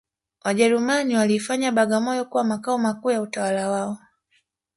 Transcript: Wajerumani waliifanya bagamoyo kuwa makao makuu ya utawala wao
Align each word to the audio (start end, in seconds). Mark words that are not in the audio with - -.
Wajerumani 0.43 1.15
waliifanya 1.15 1.71
bagamoyo 1.71 2.25
kuwa 2.25 2.43
makao 2.43 2.77
makuu 2.77 3.11
ya 3.11 3.21
utawala 3.21 3.69
wao 3.71 3.97